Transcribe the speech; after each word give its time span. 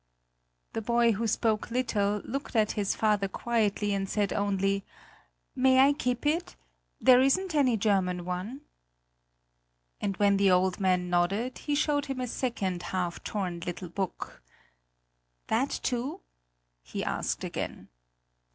The 0.73 0.81
boy, 0.81 1.11
who 1.11 1.27
spoke 1.27 1.69
little, 1.69 2.21
looked 2.25 2.55
at 2.55 2.71
his 2.71 2.95
father 2.95 3.27
quietly 3.27 3.93
and 3.93 4.09
said 4.09 4.33
only: 4.33 4.83
"May 5.55 5.77
I 5.77 5.93
keep 5.93 6.25
it? 6.25 6.55
There 6.99 7.21
isn't 7.21 7.53
any 7.53 7.77
German 7.77 8.25
one." 8.25 8.61
And 10.01 10.17
when 10.17 10.37
the 10.37 10.49
old 10.49 10.79
man 10.79 11.11
nodded, 11.11 11.59
he 11.59 11.75
showed 11.75 12.07
him 12.07 12.19
a 12.19 12.25
second 12.25 12.81
half 12.81 13.23
torn 13.23 13.59
little 13.59 13.89
book. 13.89 14.41
"That 15.49 15.69
too?" 15.69 16.21
he 16.81 17.03
asked 17.03 17.43
again. 17.43 17.89